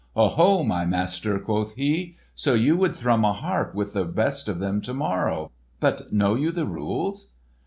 "Oho, 0.15 0.63
my 0.63 0.83
master!" 0.83 1.37
quoth 1.37 1.75
he, 1.75 2.15
"so 2.33 2.55
you 2.55 2.75
would 2.75 2.95
thrum 2.95 3.23
a 3.23 3.33
harp 3.33 3.75
with 3.75 3.93
the 3.93 4.03
best 4.03 4.49
of 4.49 4.57
them 4.57 4.81
to 4.81 4.95
morrow! 4.95 5.51
But 5.79 6.11
know 6.11 6.33
you 6.33 6.49
the 6.49 6.65
rules?" 6.65 7.29